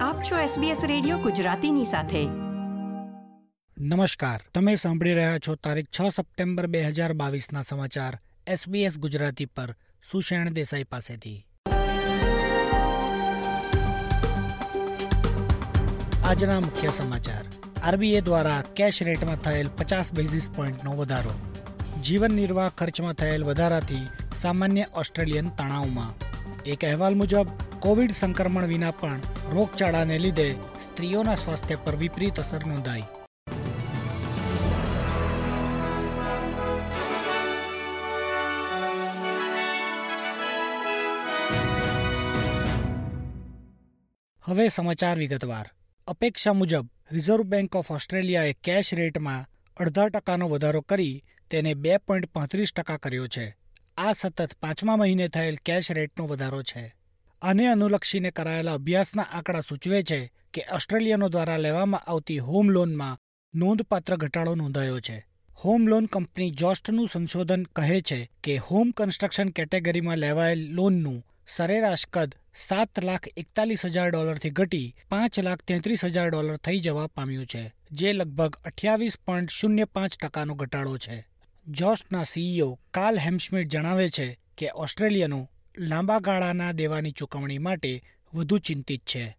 આપ 0.00 0.22
છો 0.22 0.36
SBS 0.36 0.76
radio 0.86 1.18
ગુજરાતીની 1.18 1.84
સાથે. 1.84 2.24
નમસ્કાર. 3.78 4.40
તમે 4.54 4.76
સાંભળી 4.76 5.14
રહ્યા 5.14 5.38
છો 5.38 5.54
તારીખ 5.54 5.86
છ 6.00 6.02
સપ્ટેમ્બર 6.16 6.66
બે 6.66 6.82
હજાર 6.82 7.12
બાવીસના 7.12 7.62
સમાચાર 7.62 8.18
SBS 8.48 8.96
ગુજરાતી 8.98 9.44
પર 9.44 9.76
સુષેણ 10.10 10.50
દેસાઈ 10.50 10.84
પાસેથી. 10.84 11.46
આજના 16.24 16.60
મુખ્ય 16.60 16.90
સમાચાર. 16.90 17.44
આરબીએ 17.82 18.20
દ્વારા 18.20 18.64
કેશ 18.76 19.02
રેટમાં 19.02 19.36
થયેલ 19.36 19.68
પચાસ 19.68 20.12
બેઝિસ 20.12 20.50
પોઈન્ટનો 20.50 20.96
વધારો. 20.96 21.30
જીવન 22.02 22.30
નિર્વાહ 22.30 22.68
ખર્ચમાં 22.68 23.12
થયેલ 23.12 23.44
વધારાથી 23.44 24.08
સામાન્ય 24.36 24.86
ઓસ્ટ્રેલિયન 24.94 25.48
તણાવમાં. 25.48 26.29
એક 26.66 26.84
અહેવાલ 26.84 27.14
મુજબ, 27.14 27.46
કોવિડ 27.80 28.12
સંક્રમણ 28.12 28.64
વિના 28.64 28.90
પણ 28.90 29.20
રોગચાળાને 29.52 30.18
લીધે 30.18 30.52
સ્ત્રીઓના 30.52 31.34
સ્વાસ્થ્ય 31.34 31.74
પર 31.74 31.96
વિપરીત 31.96 32.40
અસર 32.40 32.66
નોંધાઈ. 32.66 33.02
હવે 44.44 44.68
સમાચાર 44.68 45.18
વિગતવાર. 45.18 45.70
અપેક્ષા 46.06 46.52
મુજબ, 46.52 46.88
રિઝર્વ 47.12 47.42
બેંક 47.42 47.76
ઓફ 47.76 47.90
ઓસ્ટ્રેલિયાએ 47.90 48.52
કેશ 48.52 48.94
રેટમાં 48.94 49.46
અડધા 49.76 50.08
ટકાનો 50.08 50.48
વધારો 50.48 50.80
કરી 50.80 51.24
તેને 51.50 51.74
બે 51.74 51.96
પોઈન્ટ 51.96 52.26
પાંત્રીસ 52.26 52.72
ટકા 52.72 52.96
કર્યો 52.96 53.26
છે. 53.28 53.59
આ 54.00 54.12
સતત 54.12 54.52
પાંચમા 54.60 54.96
મહિને 54.96 55.28
થયેલ 55.28 55.56
કેશ 55.64 55.92
રેટનો 55.92 56.26
વધારો 56.26 56.62
છે. 56.62 56.94
આને 57.42 57.66
અનુલક્ષીને 57.68 58.30
કરાયેલા 58.30 58.72
અભ્યાસના 58.72 59.22
આંકડા 59.22 59.60
સૂચવે 59.60 60.02
છે 60.02 60.32
કે 60.54 60.64
ઓસ્ટ્રેલિયનો 60.74 61.28
દ્વારા 61.28 61.56
લેવામાં 61.56 62.00
આવતી 62.00 62.38
હોમ 62.38 62.70
લોનમાં 62.70 63.18
નોંધપાત્ર 63.54 64.16
ઘટાડો 64.16 64.54
નોંધાયો 64.54 65.00
છે. 65.00 65.26
હોમ 65.64 65.88
લોન 65.88 66.06
કંપની 66.06 66.50
જોસ્ટનું 66.50 67.08
સંશોધન 67.08 67.62
કહે 67.62 68.00
છે 68.00 68.30
કે 68.44 68.56
હોમ 68.56 68.90
કન્સ્ટ્રક્શન 68.90 69.48
કેટેગરીમાં 69.48 70.18
લેવાયેલ 70.18 70.62
લોનનું 70.70 71.24
સરેરાશ 71.48 72.06
કદ 72.12 72.34
સાત 72.54 73.04
લાખ 73.04 73.28
એકતાલીસ 73.36 73.86
હજાર 73.86 74.10
ડોલરથી 74.10 74.50
ઘટી 74.50 74.94
પાંચ 75.08 75.40
લાખ 75.40 75.62
તેત્રીસ 75.62 76.04
હજાર 76.04 76.28
ડોલર 76.28 76.56
થઈ 76.56 76.80
જવા 76.80 77.06
પામ્યું 77.06 77.46
છે, 77.46 77.72
જે 77.92 78.12
લગભગ 78.12 78.56
અઠ્યાવીસ 78.64 79.18
પોઈન્ટ 79.26 79.50
શૂન્ય 79.50 79.84
પાંચ 79.84 80.16
ટકાનો 80.16 80.54
ઘટાડો 80.54 80.98
છે. 80.98 81.26
જોસ્ટના 81.68 82.22
સીઈઓ 82.22 82.78
કાલ 82.90 83.18
હેમ્સમિટ 83.18 83.68
જણાવે 83.68 84.10
છે 84.10 84.38
કે 84.58 84.70
ઓસ્ટ્રેલિયનો 84.70 85.50
લાંબા 85.78 86.18
ગાળાના 86.18 86.72
દેવાની 86.72 87.10
ચૂકવણી 87.10 87.58
માટે 87.58 88.02
વધુ 88.34 88.58
ચિંતિત 88.58 89.02
છે. 89.02 89.36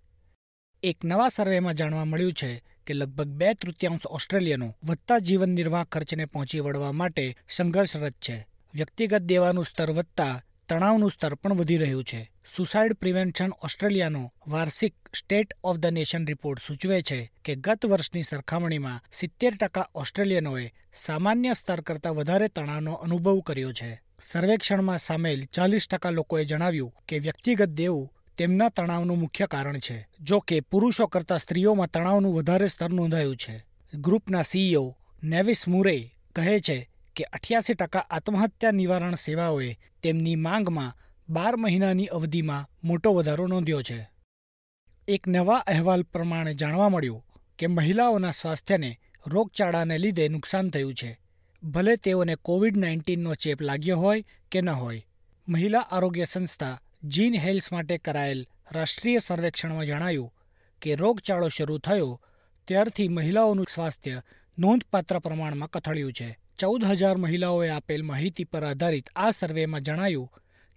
એક 0.83 0.97
નવા 1.05 1.29
સર્વેમાં 1.29 1.73
જાણવા 1.73 2.05
મળ્યું 2.05 2.33
છે 2.33 2.63
કે 2.87 2.93
લગભગ 2.93 3.27
બે 3.27 3.53
તૃતીયાંશ 3.53 4.05
ઓસ્ટ્રેલિયનો 4.05 4.77
વધતા 4.83 5.19
જીવન 5.19 5.49
નિર્વાહ 5.49 5.83
ખર્ચને 5.83 6.25
પહોંચી 6.25 6.59
વળવા 6.59 6.91
માટે 6.91 7.35
સંઘર્ષરત 7.49 8.13
છે. 8.13 8.47
વ્યક્તિગત 8.73 9.17
દેવાનું 9.17 9.65
સ્તર 9.65 9.91
વધતા 9.91 10.41
તણાવનું 10.71 11.11
સ્તર 11.11 11.33
પણ 11.33 11.53
વધી 11.53 11.77
રહ્યું 11.77 12.03
છે. 12.03 12.31
સુસાઇડ 12.55 12.93
પ્રિવેન્શન 12.93 13.49
ઓસ્ટ્રેલિયાનો 13.63 14.33
વાર્ષિક 14.47 14.95
State 15.15 15.53
of 15.63 15.77
the 15.77 15.85
Nation 15.85 16.27
report 16.27 16.61
સૂચવે 16.61 17.01
છે 17.01 17.31
કે 17.45 17.55
ગત 17.55 17.85
વર્ષની 17.85 18.23
સરખામણીમાં 18.23 19.03
સિત્તેર 19.11 19.55
ટકા 19.55 19.89
ઓસ્ટ્રેલિયનોએ 19.95 20.71
સામાન્ય 20.93 21.53
સ્તર 21.53 21.81
કરતાં 21.81 22.15
વધારે 22.15 22.47
તણાવનો 22.47 22.93
અનુભવ 22.93 23.39
કર્યો 23.39 23.73
છે. 23.73 24.01
સર્વેક્ષણમાં 24.21 24.97
સામેલ 24.97 25.45
ચાલીસ 25.45 25.87
ટકા 25.87 26.09
લોકોએ 26.09 26.45
જણાવ્યું 26.45 26.93
કે 27.07 27.19
વ્યક્તિગત 27.19 27.69
દેવું 27.69 28.13
તેમના 28.37 28.69
તણાવનું 28.69 29.19
મુખ્ય 29.19 29.47
કારણ 29.47 29.79
છે, 29.79 30.07
જો 30.21 30.39
કે 30.39 30.59
પુરુષો 30.61 31.07
કરતા 31.07 31.37
સ્ત્રીઓમાં 31.37 31.87
તણાવનું 31.87 32.35
વધારે 32.35 32.67
સ્તર 32.67 32.89
નોંધાયું 32.89 33.35
છે. 33.35 33.65
ગ્રુપના 33.93 34.41
સીઈઓ 34.41 34.97
નેવિસ 35.23 35.67
મુરે 35.67 36.15
કહે 36.35 36.59
છે 36.59 36.90
કે 37.15 37.23
અઠ્યાસી 37.23 37.73
ટકા 37.73 38.05
આત્મહત્યા 38.09 38.71
નિવારણ 38.71 39.15
સેવાઓએ 39.15 39.77
તેમની 40.03 40.35
માંગમાં 40.35 40.97
બાર 41.29 41.55
મહિનાની 41.55 42.05
અવધિમાં 42.05 42.69
મોટો 42.83 43.13
વધારો 43.13 43.47
નોંધ્યો 43.47 43.81
છે. 43.81 44.09
એક 45.07 45.27
નવા 45.27 45.63
અહેવાલ 45.67 46.03
પ્રમાણે 46.03 46.53
જાણવા 46.53 46.89
મળ્યું 46.89 47.23
કે 47.59 47.67
મહિલાઓના 47.67 48.31
સ્વાસ્થ્યને 48.31 48.99
રોગચાળાને 49.27 49.97
લીધે 49.97 50.29
નુકસાન 50.29 50.69
થયું 50.69 50.93
છે. 50.93 51.19
ભલે 51.63 51.95
તેઓને 51.95 52.35
કોવિડ 52.35 52.77
નાઇન્ટીનનો 52.77 53.35
ચેપ 53.35 53.61
લાગ્યો 53.61 53.99
હોય 53.99 54.23
કે 54.51 54.61
ન 54.61 54.69
હોય, 54.69 55.07
મહિલા 55.47 55.79
આરોગ્ય 55.79 56.25
સંસ્થા 56.25 56.81
જીન 57.03 57.35
હેલ્સ 57.35 57.71
માટે 57.71 57.97
કરાયેલ 57.97 58.47
રાષ્ટ્રીય 58.71 59.19
સર્વેક્ષણમાં 59.19 59.85
જણાયું 59.85 60.33
કે 60.81 60.95
રોગચાળો 60.95 61.49
શરૂ 61.49 61.77
થયો 61.77 62.21
ત્યારથી 62.67 63.07
મહિલાઓનું 63.07 63.71
સ્વાસ્થ્ય 63.73 64.21
નોંધપાત્ર 64.59 65.19
પ્રમાણમાં 65.19 65.69
કથળ્યું 65.69 66.13
છે. 66.13 66.37
ચૌદ 66.61 66.83
હજાર 66.85 67.17
મહિલાઓએ 67.17 67.69
આપેલ 67.69 68.03
માહિતી 68.03 68.43
પર 68.43 68.63
આધારિત 68.63 69.09
આ 69.15 69.31
સર્વેમાં 69.31 69.81
જણાયું 69.81 70.29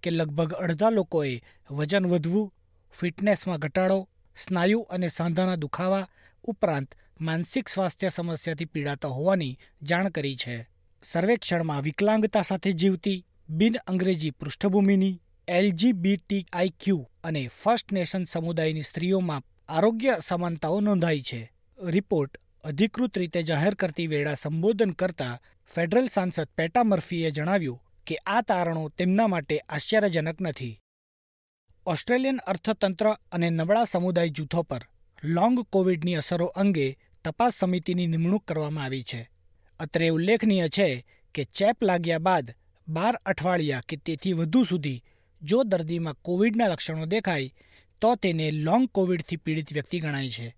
કે 0.03 0.11
લગભગ 0.11 0.53
અડધા 0.53 0.89
લોકોએ 0.89 1.41
વજન 1.71 2.05
વધવું, 2.07 2.53
ફિટનેસમાં 2.99 3.59
ઘટાડો, 3.59 4.09
સ્નાયુ 4.37 4.81
અને 4.81 5.07
સાંધાના 5.07 5.55
દુખાવા 5.55 6.07
ઉપરાંત 6.43 6.95
માનસિક 7.21 7.69
સ્વાસ્થ્ય 7.69 8.09
સમસ્યાથી 8.09 8.65
પીડાતા 8.65 9.07
હોવાની 9.07 9.57
જાણ 9.81 10.09
કરી 10.09 10.35
છે. 10.35 10.67
સર્વેક્ષણમાં 11.03 11.81
વિકલાંગતા 11.81 12.41
સાથે 12.41 12.71
જીવતી, 12.71 13.25
બિન 13.49 13.75
અંગ્રેજી 13.87 14.31
પૃષ્ઠભૂમિની 14.31 15.21
એલજીબીટીઆઈક્યુ 15.47 17.09
અને 17.23 17.47
ફર્સ્ટ 17.47 17.91
નેશન 17.91 18.23
સમુદાયની 18.23 18.81
સ્ત્રીઓમાં 18.81 19.43
આરોગ્ય 19.69 20.17
સમાનતાઓ 20.27 20.81
નોંધાઈ 20.81 21.21
છે. 21.21 21.51
રિપોર્ટ 21.79 22.37
અધિકૃત 22.65 23.17
રીતે 23.17 23.43
જાહેર 23.43 23.73
કરતી 23.73 24.07
વેળા 24.07 24.33
સંબોધન 24.33 24.91
કરતા 24.91 25.41
ફેડરલ 25.75 26.07
સાંસદ 26.07 26.47
પેટા 26.57 26.83
મર્ફીએ 26.83 27.31
જણાવ્યું 27.31 27.81
કે 28.07 28.15
આ 28.15 28.41
તારણો 28.41 28.89
તેમના 28.89 29.27
માટે 29.27 29.57
આશ્ચર્યજનક 29.57 30.41
નથી. 30.41 30.79
ઓસ્ટ્રેલિયન 31.85 32.37
અર્થતંત્ર 32.37 33.11
અને 33.31 33.49
નબળા 33.49 33.83
સમુદાય 33.83 34.29
જૂથો 34.29 34.63
પર 34.63 34.87
લોંગ 35.23 35.59
કોવિડની 35.59 36.15
અસરો 36.15 36.45
અંગે 36.45 36.97
તપાસ 37.25 37.53
સમિતિની 37.53 38.07
નિમણૂક 38.07 38.45
કરવામાં 38.45 38.83
આવી 38.83 39.03
છે. 39.03 39.29
અત્રે 39.79 40.09
ઉલ્લેખનીય 40.09 40.69
છે 40.69 41.05
કે 41.33 41.43
ચેપ 41.43 41.83
લાગ્યા 41.83 42.17
બાદ 42.19 42.53
બાર 42.87 43.15
અઠવાડિયા 43.15 43.81
કે 43.87 43.97
તેથી 43.97 44.33
વધુ 44.33 44.63
સુધી 44.63 45.03
જો 45.41 45.63
દર્દીમાં 45.63 46.13
કોવિડના 46.13 46.67
લક્ષણો 46.67 47.05
દેખાય, 47.05 47.49
તો 48.01 48.15
તેને 48.15 48.51
લોંગ 48.51 48.87
કોવિડથી 48.87 49.35
પીડિત 49.35 49.73
વ્યક્તિ 49.73 49.99
ગણાય 49.99 50.29
છે. 50.29 50.55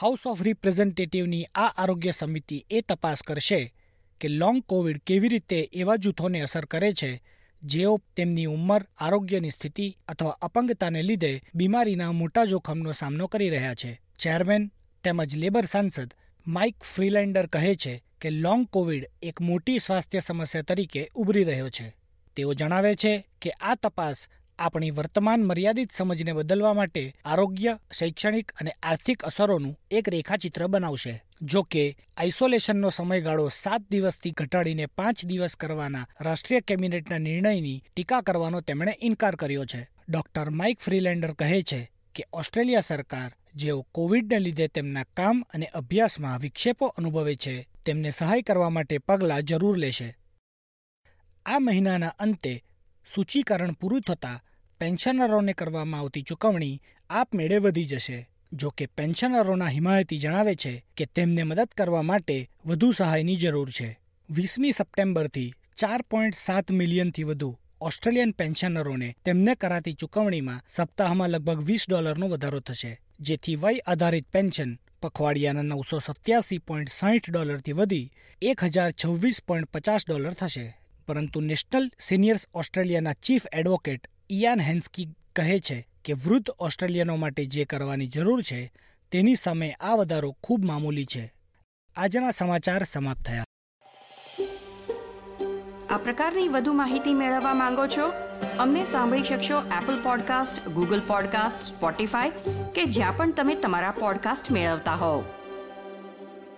હાઉસ 0.00 0.26
ઓફ 0.26 0.42
રિપ્રેઝેન્ટેટિવની 0.42 1.44
આ 1.44 1.66
આરોગ્ય 1.76 2.10
સમિતિ 2.10 2.66
એ 2.70 2.80
તપાસ 2.80 3.22
કરશે 3.22 3.74
કે 4.20 4.28
લોંગ 4.28 4.62
કોવિડ 4.62 4.98
કેવી 5.06 5.28
રીતે 5.28 5.70
એવા 5.72 5.96
જૂથોને 5.96 6.40
અસર 6.40 6.64
કરે 6.64 6.92
છે, 6.92 7.22
જેઓ 7.62 8.00
તેમની 8.16 8.44
ઉંમર, 8.44 8.86
આરોગ્યની 8.98 9.50
સ્થિતિ 9.50 9.98
અથવા 10.08 10.30
અપંગતાને 10.30 11.02
લીધે 11.02 11.42
બીમારીના 11.54 12.12
મોટા 12.12 12.44
જોખમનો 12.44 12.92
સામનો 12.92 13.26
કરી 13.26 13.50
રહ્યા 13.50 13.74
છે. 13.74 14.00
ચેરમેન 14.18 14.70
તેમજ 15.04 15.36
લેબર 15.36 15.64
સાંસદ 15.64 16.14
માઇક 16.46 16.82
ફ્રીલેન્ડર 16.82 17.46
કહે 17.46 17.74
છે 17.74 18.02
કે 18.20 18.30
લોંગ 18.30 18.66
કોવિડ 18.66 19.10
એક 19.22 19.40
મોટી 19.40 19.78
સ્વાસ્થ્ય 19.78 20.20
સમસ્યા 20.20 20.62
તરીકે 20.62 21.10
ઉભરી 21.14 21.44
રહ્યો 21.44 21.70
છે. 21.70 21.96
તેઓ 22.36 22.54
જણાવે 22.54 22.94
છે 22.94 23.24
કે 23.42 23.50
આ 23.50 23.74
તપાસ 23.74 24.28
આપણી 24.60 24.90
વર્તમાન 24.90 25.40
મર્યાદિત 25.42 25.92
સમજને 25.92 26.32
બદલવા 26.32 26.72
માટે 26.72 27.14
આરોગ્ય, 27.24 27.78
શૈક્ષણિક 27.98 28.52
અને 28.60 28.70
આર્થિક 28.70 29.22
અસરોનું 29.22 29.80
એક 29.90 30.08
રેખાચિત્ર 30.08 30.66
બનાવશે. 30.66 31.24
જો 31.42 31.62
કે, 31.62 31.96
આઇસોલેશનનો 32.16 32.90
સમયગાળો 32.90 33.48
સાત 33.48 33.80
દિવસથી 33.90 34.30
ઘટાડીને 34.30 34.86
પાંચ 34.86 35.24
દિવસ 35.24 35.56
કરવાના 35.56 36.06
રાષ્ટ્રીય 36.20 36.60
કેબિનેટના 36.60 37.18
નિર્ણયની 37.18 37.82
ટીકા 37.96 38.20
કરવાનો 38.20 38.60
તેમણે 38.60 38.98
ઇનકાર 39.02 39.34
કર્યો 39.34 39.64
છે. 39.64 39.88
ડોક્ટર 40.08 40.50
માઇક 40.50 40.80
ફ્રીલેન્ડર 40.80 41.32
કહે 41.32 41.62
છે 41.62 41.90
કે, 42.14 42.26
ઓસ્ટ્રેલિયા 42.32 42.80
સરકાર 42.80 43.32
જેઓ 43.54 43.86
કોવિડને 43.92 44.38
લીધે 44.38 44.68
તેમના 44.68 45.04
કામ 45.04 45.42
અને 45.42 45.66
અભ્યાસમાં 45.66 46.38
વિક્ષેપો 46.38 46.86
અનુભવે 46.86 47.36
છે, 47.36 47.68
તેમને 47.86 48.10
સહાય 48.10 48.42
કરવા 48.42 48.70
માટે 48.70 48.98
પગલાં 48.98 49.42
જરૂર 49.42 49.78
લેશે. 49.78 50.16
આ 51.46 51.58
મહિનાના 51.58 52.08
અંતે 52.08 52.64
સૂચિકરણ 53.14 53.72
પૂરું 53.72 54.00
થતાં 54.00 54.49
પેન્શનરોને 54.80 55.52
કરવામાં 55.52 56.00
આવતી 56.00 56.22
ચૂકવણી 56.22 56.82
આપમેળે 57.10 57.58
વધી 57.58 57.84
જશે. 57.84 58.28
જો 58.52 58.70
કે 58.70 58.86
પેન્શનરોના 58.86 59.68
હિમાયતી 59.68 60.18
જણાવે 60.18 60.54
છે 60.54 60.84
કે 60.96 61.06
તેમને 61.06 61.42
મદદ 61.42 61.68
કરવા 61.76 62.02
માટે 62.02 62.50
વધુ 62.66 62.92
સહાયની 62.92 63.36
જરૂર 63.36 63.70
છે. 63.70 64.00
વીસમી 64.30 64.72
સપ્ટેમ્બરથી 64.72 65.54
ચાર 65.76 66.02
પોઈન્ટ 66.02 66.34
સાત 66.34 66.70
મિલિયનથી 66.70 67.22
વધુ 67.22 67.58
ઓસ્ટ્રેલિયન 67.80 68.30
પેન્શનરોને 68.30 69.16
તેમને 69.24 69.54
કરાતી 69.54 69.92
ચૂકવણીમાં 69.92 70.60
સપ્તાહમાં 70.68 71.30
લગભગ 71.30 71.64
વીસ 71.64 71.86
ડોલરનો 71.88 72.28
વધારો 72.28 72.60
થશે. 72.60 73.00
જેથી 73.20 73.56
વય 73.56 73.78
આધારિત 73.86 74.28
પેન્શન 74.28 74.78
પખવાડિયાના 75.02 75.62
નવસો 75.62 75.98
સત્યાસી 75.98 76.58
પોઈન્ટ 76.58 76.88
સાહીઠ 76.88 77.30
ડોલરથી 77.30 77.72
વધી 77.72 78.12
એક 78.42 78.64
હજાર 78.64 78.92
છવ્વીસ 79.04 79.42
પોઈન્ટ 79.46 79.66
પચાસ 79.66 80.08
ડોલર 80.08 80.32
થશે. 80.32 80.76
પરંતુ 81.08 81.40
નેશનલ 81.40 81.90
સિનિયર્સ 81.98 82.48
ઓસ્ટ્રેલિયાના 82.54 83.12
ચીફ 83.12 83.42
એડવોકેટ 83.52 84.06
ઇયાન 84.32 84.60
હેન્સ્કી 84.60 85.08
કહે 85.36 85.60
છે 85.60 85.88
કે 86.04 86.12
વૃદ્ધ 86.12 86.50
ઓસ્ટ્રેલિયનો 86.58 87.16
માટે 87.16 87.46
જે 87.46 87.64
કરવાની 87.64 88.08
જરૂર 88.08 88.42
છે, 88.42 88.72
તેની 89.12 89.34
સામે 89.34 89.72
આ 89.80 89.94
વધારો 89.94 90.36
ખૂબ 90.44 90.64
મામૂલી 90.64 91.04
છે. 91.04 91.32
આજના 91.96 92.30
સમાચાર 92.30 92.82
સમાપ્ત 92.84 93.22
થયા. 93.22 93.44
આ 95.90 95.96
પ્રકારની 95.96 96.48
વધુ 96.48 96.72
માહિતી 96.72 97.14
મેળવવા 97.14 97.54
માંગો 97.54 97.86
છો? 97.86 98.12
અમને 98.58 98.84
સાંભળી 98.84 99.22
શકશો 99.22 99.60
Apple 99.60 100.02
podcast 100.02 100.68
Google 100.68 101.00
podcast 101.06 101.62
Spotify 101.62 102.30
કે 102.74 102.84
જ્યાં 102.84 103.16
પણ 103.16 103.32
તમે 103.32 103.54
તમારા 103.54 103.90
પોડકાસ્ટ 103.90 104.50
મેળવતા 104.50 104.94
હોવ. 104.94 105.24